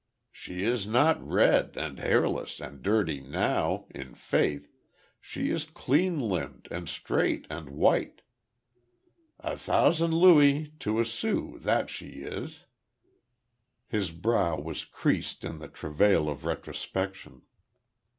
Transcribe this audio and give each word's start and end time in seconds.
She 0.31 0.63
is 0.63 0.87
not 0.87 1.21
red, 1.23 1.77
and 1.77 1.99
hairless, 1.99 2.59
and 2.59 2.81
dirty 2.81 3.19
now, 3.21 3.85
in 3.91 4.15
faith! 4.15 4.73
She 5.19 5.51
is 5.51 5.65
clean 5.67 6.19
limbed, 6.19 6.67
and 6.71 6.89
straight, 6.89 7.45
and 7.51 7.69
white. 7.69 8.23
A 9.41 9.55
thousand 9.55 10.15
louis 10.15 10.71
to 10.79 10.99
a 10.99 11.05
sou, 11.05 11.59
that 11.59 11.91
she 11.91 12.21
is!"... 12.23 12.63
His 13.87 14.09
brow 14.11 14.59
was 14.59 14.85
creased 14.85 15.43
in 15.45 15.59
the 15.59 15.67
travail 15.67 16.29
or 16.29 16.35
retrospection. 16.35 17.43